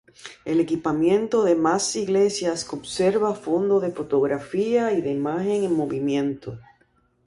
[0.45, 6.57] El equipamiento de Mas Iglesias conserva fondo de fotografía y de imagen en movimiento.